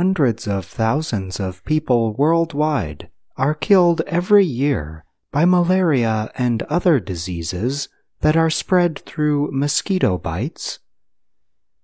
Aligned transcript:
hundreds 0.00 0.48
of 0.48 0.64
thousands 0.64 1.38
of 1.38 1.62
people 1.66 2.14
worldwide 2.14 3.10
are 3.36 3.54
killed 3.54 4.00
every 4.06 4.46
year 4.46 5.04
by 5.30 5.44
malaria 5.44 6.32
and 6.36 6.62
other 6.62 6.98
diseases 6.98 7.86
that 8.22 8.34
are 8.34 8.48
spread 8.48 8.98
through 9.00 9.50
mosquito 9.52 10.16
bites. 10.16 10.78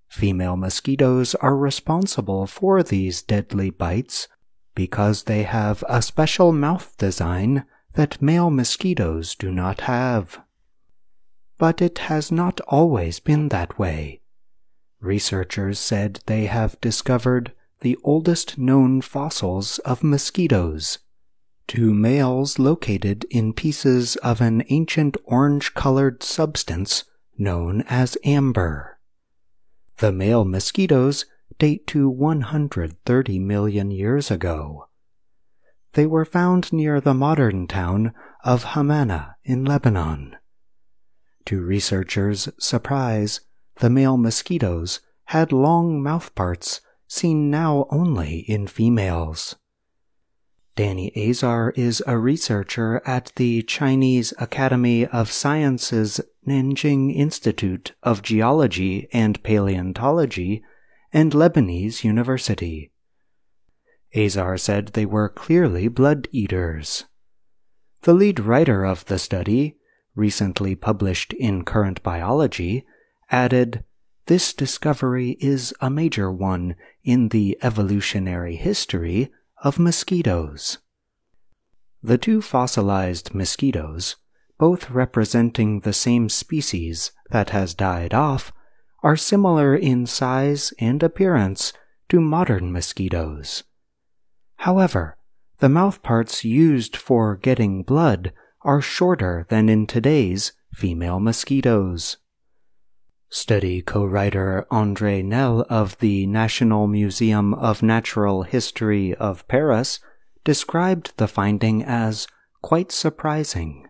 Female 0.08 0.56
mosquitoes 0.56 1.34
are 1.34 1.58
responsible 1.58 2.46
for 2.46 2.82
these 2.82 3.20
deadly 3.20 3.68
bites 3.68 4.28
because 4.74 5.24
they 5.24 5.42
have 5.42 5.84
a 5.86 6.00
special 6.00 6.52
mouth 6.52 6.96
design 6.96 7.66
that 7.96 8.22
male 8.22 8.48
mosquitoes 8.48 9.34
do 9.34 9.52
not 9.52 9.82
have. 9.82 10.40
But 11.58 11.82
it 11.82 11.98
has 12.08 12.32
not 12.32 12.62
always 12.62 13.20
been 13.20 13.50
that 13.50 13.78
way. 13.78 14.22
Researchers 15.02 15.78
said 15.78 16.20
they 16.24 16.46
have 16.46 16.80
discovered 16.80 17.52
the 17.80 17.96
oldest 18.02 18.58
known 18.58 19.00
fossils 19.00 19.78
of 19.80 20.02
mosquitoes 20.02 20.98
two 21.66 21.92
males 21.92 22.58
located 22.58 23.24
in 23.30 23.52
pieces 23.52 24.16
of 24.16 24.40
an 24.40 24.62
ancient 24.68 25.16
orange 25.24 25.74
colored 25.74 26.22
substance 26.22 27.04
known 27.36 27.82
as 27.88 28.16
amber. 28.24 28.98
The 29.98 30.12
male 30.12 30.44
mosquitoes 30.44 31.26
date 31.58 31.86
to 31.88 32.08
130 32.08 33.38
million 33.38 33.90
years 33.90 34.30
ago. 34.30 34.88
They 35.94 36.06
were 36.06 36.24
found 36.24 36.72
near 36.72 37.00
the 37.00 37.14
modern 37.14 37.66
town 37.66 38.12
of 38.44 38.64
Hammana 38.64 39.34
in 39.42 39.64
Lebanon. 39.64 40.36
To 41.46 41.62
researchers' 41.62 42.48
surprise, 42.58 43.40
the 43.76 43.90
male 43.90 44.16
mosquitoes 44.16 45.00
had 45.26 45.52
long 45.52 46.02
mouthparts 46.02 46.80
seen 47.06 47.50
now 47.50 47.86
only 47.90 48.38
in 48.40 48.66
females. 48.66 49.56
Dany 50.76 51.10
Azar 51.16 51.72
is 51.74 52.02
a 52.06 52.18
researcher 52.18 53.00
at 53.06 53.32
the 53.36 53.62
Chinese 53.62 54.34
Academy 54.38 55.06
of 55.06 55.32
Sciences 55.32 56.20
Nanjing 56.46 57.14
Institute 57.16 57.94
of 58.02 58.20
Geology 58.20 59.08
and 59.10 59.42
Paleontology 59.42 60.62
and 61.12 61.32
Lebanese 61.32 62.04
University. 62.04 62.92
Azar 64.14 64.58
said 64.58 64.88
they 64.88 65.06
were 65.06 65.30
clearly 65.30 65.88
blood 65.88 66.28
eaters. 66.30 67.06
The 68.02 68.12
lead 68.14 68.38
writer 68.38 68.84
of 68.84 69.06
the 69.06 69.18
study, 69.18 69.76
recently 70.14 70.74
published 70.74 71.32
in 71.32 71.64
Current 71.64 72.02
Biology, 72.02 72.84
added, 73.30 73.82
This 74.26 74.52
discovery 74.52 75.36
is 75.40 75.72
a 75.80 75.88
major 75.88 76.32
one 76.32 76.74
in 77.04 77.28
the 77.28 77.56
evolutionary 77.62 78.56
history 78.56 79.30
of 79.62 79.78
mosquitoes. 79.78 80.78
The 82.02 82.18
two 82.18 82.42
fossilized 82.42 83.34
mosquitoes, 83.34 84.16
both 84.58 84.90
representing 84.90 85.80
the 85.80 85.92
same 85.92 86.28
species 86.28 87.12
that 87.30 87.50
has 87.50 87.72
died 87.72 88.12
off, 88.12 88.52
are 89.00 89.16
similar 89.16 89.76
in 89.76 90.06
size 90.06 90.72
and 90.80 91.04
appearance 91.04 91.72
to 92.08 92.20
modern 92.20 92.72
mosquitoes. 92.72 93.62
However, 94.56 95.18
the 95.58 95.68
mouthparts 95.68 96.42
used 96.42 96.96
for 96.96 97.36
getting 97.36 97.84
blood 97.84 98.32
are 98.62 98.80
shorter 98.80 99.46
than 99.48 99.68
in 99.68 99.86
today's 99.86 100.52
female 100.74 101.20
mosquitoes. 101.20 102.16
Study 103.28 103.82
co-writer 103.82 104.66
André 104.70 105.24
Nel 105.24 105.66
of 105.68 105.98
the 105.98 106.26
National 106.26 106.86
Museum 106.86 107.54
of 107.54 107.82
Natural 107.82 108.44
History 108.44 109.14
of 109.14 109.46
Paris 109.48 109.98
described 110.44 111.12
the 111.16 111.26
finding 111.26 111.82
as 111.82 112.28
quite 112.62 112.92
surprising. 112.92 113.88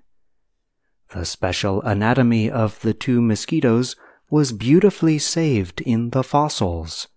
The 1.15 1.27
special 1.27 1.83
anatomy 1.83 2.51
of 2.51 2.81
the 2.81 2.95
two 2.95 3.21
mosquitoes 3.21 3.95
was 4.31 4.53
beautifully 4.53 5.19
saved 5.19 5.83
in 5.83 6.11
the 6.11 6.25
fossils. 6.25 7.09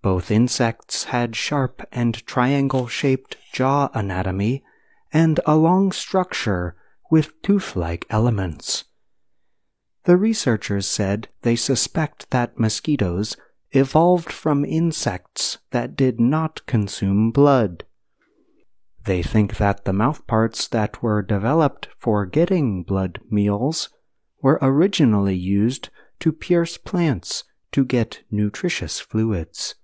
Both 0.00 0.30
insects 0.30 1.04
had 1.04 1.36
sharp 1.36 1.82
and 1.92 2.24
triangle 2.24 2.86
shaped 2.86 3.36
jaw 3.52 3.90
anatomy 3.94 4.62
and 5.12 5.40
a 5.44 5.56
long 5.56 5.92
structure 5.92 6.76
with 7.10 7.40
tooth 7.42 7.76
like 7.76 8.06
elements. 8.08 8.84
The 10.04 10.16
researchers 10.16 10.86
said 10.86 11.28
they 11.42 11.56
suspect 11.56 12.30
that 12.30 12.58
mosquitoes 12.58 13.36
evolved 13.70 14.32
from 14.32 14.64
insects 14.64 15.58
that 15.70 15.96
did 15.96 16.20
not 16.20 16.66
consume 16.66 17.30
blood. 17.30 17.84
They 19.04 19.22
think 19.22 19.56
that 19.56 19.84
the 19.84 19.92
mouthparts 19.92 20.68
that 20.70 21.02
were 21.02 21.22
developed 21.22 21.88
for 21.96 22.26
getting 22.26 22.82
blood 22.82 23.20
meals 23.30 23.90
were 24.40 24.58
originally 24.60 25.36
used 25.36 25.88
to 26.20 26.32
pierce 26.32 26.76
plants 26.78 27.44
to 27.72 27.84
get 27.84 28.22
nutritious 28.30 29.00
fluids. 29.00 29.76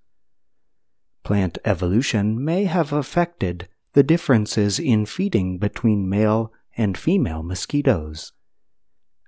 Plant 1.24 1.58
evolution 1.64 2.44
may 2.44 2.64
have 2.64 2.92
affected 2.92 3.68
the 3.92 4.02
differences 4.02 4.78
in 4.78 5.06
feeding 5.06 5.58
between 5.58 6.08
male 6.08 6.52
and 6.76 6.96
female 6.96 7.42
mosquitoes. 7.42 8.32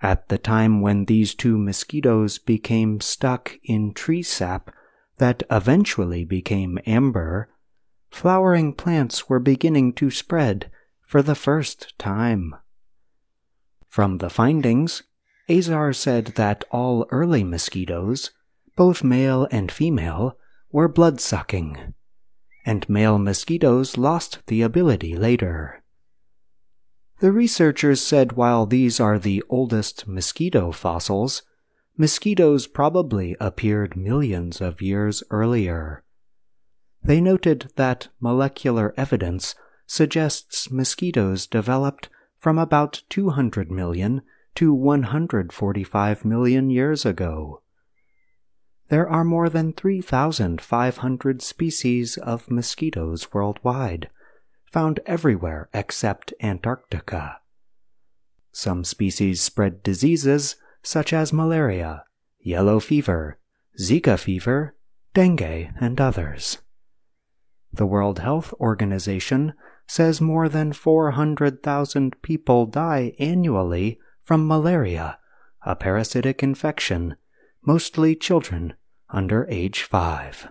At 0.03 0.29
the 0.29 0.39
time 0.39 0.81
when 0.81 1.05
these 1.05 1.35
two 1.35 1.59
mosquitoes 1.59 2.39
became 2.39 3.01
stuck 3.01 3.59
in 3.63 3.93
tree 3.93 4.23
sap 4.23 4.75
that 5.19 5.43
eventually 5.51 6.25
became 6.25 6.79
amber, 6.87 7.51
flowering 8.11 8.73
plants 8.73 9.29
were 9.29 9.39
beginning 9.39 9.93
to 9.95 10.11
spread 10.11 10.71
for 11.07 11.23
the 11.23 11.35
first 11.35 11.99
time. 11.99 12.55
From 13.89 14.19
the 14.19 14.31
findings, 14.31 15.03
Azar 15.51 15.93
said 15.93 16.27
that 16.37 16.65
all 16.71 17.07
early 17.11 17.45
mosquitoes, 17.45 18.31
both 18.77 19.05
male 19.05 19.49
and 19.51 19.71
female, 19.71 20.39
were 20.73 20.89
blood-sucking, 20.89 21.93
and 22.65 22.89
male 22.89 23.19
mosquitoes 23.19 23.99
lost 23.99 24.39
the 24.47 24.63
ability 24.63 25.17
later. 25.17 25.83
The 27.21 27.33
researchers 27.33 28.01
said 28.01 28.33
while 28.33 28.65
these 28.65 28.99
are 28.99 29.19
the 29.19 29.45
oldest 29.51 30.09
mosquito 30.09 30.73
fossils, 30.73 31.43
mosquitoes 31.99 32.67
probably 32.67 33.37
appeared 33.39 33.95
millions 33.95 34.63
of 34.63 34.81
years 34.81 35.23
earlier. 35.31 36.03
They 37.03 37.21
noted 37.21 37.73
that 37.77 38.09
molecular 38.21 38.95
evidence 38.97 39.55
suggests 39.85 40.71
mosquitoes 40.71 41.47
developed 41.47 42.09
from 42.39 42.59
about 42.59 43.03
200 43.11 43.71
million 43.71 44.23
to 44.55 44.73
145 44.73 46.25
million 46.25 46.71
years 46.71 47.05
ago. 47.05 47.61
There 48.89 49.09
are 49.09 49.25
more 49.25 49.51
than 49.51 49.75
3,500 49.75 51.43
species 51.43 52.17
of 52.17 52.51
mosquitoes 52.51 53.31
worldwide, 53.35 54.09
found 54.71 55.01
everywhere 55.07 55.69
except 55.75 56.33
Antarctica. 56.43 57.39
Some 58.53 58.85
species 58.85 59.41
spread 59.41 59.83
diseases 59.83 60.57
such 60.83 61.13
as 61.13 61.33
malaria, 61.33 62.05
yellow 62.41 62.81
fever, 62.81 63.39
Zika 63.79 64.19
fever, 64.19 64.77
dengue, 65.15 65.71
and 65.81 66.01
others. 66.01 66.59
The 67.73 67.87
World 67.87 68.19
Health 68.19 68.53
Organization 68.55 69.55
says 69.87 70.21
more 70.21 70.49
than 70.49 70.73
400,000 70.73 72.21
people 72.23 72.67
die 72.67 73.13
annually 73.19 73.99
from 74.23 74.47
malaria, 74.47 75.19
a 75.65 75.77
parasitic 75.77 76.43
infection, 76.43 77.17
mostly 77.65 78.17
children 78.17 78.75
under 79.11 79.47
age 79.49 79.83
5. 79.83 80.49